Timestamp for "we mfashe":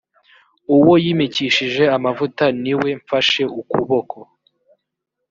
2.79-3.43